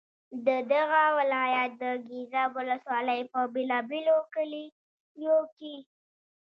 [0.47, 5.75] د دغه ولایت د ګیزاب ولسوالۍ په بېلا بېلو کلیو کې.